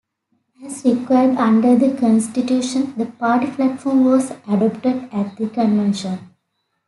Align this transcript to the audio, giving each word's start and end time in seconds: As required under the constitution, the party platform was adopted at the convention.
As 0.65 0.83
required 0.83 1.37
under 1.37 1.77
the 1.77 1.95
constitution, 1.95 2.91
the 2.97 3.05
party 3.05 3.51
platform 3.51 4.03
was 4.05 4.31
adopted 4.47 5.07
at 5.13 5.37
the 5.37 5.47
convention. 5.47 6.17